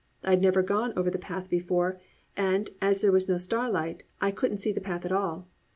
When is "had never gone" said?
0.31-0.93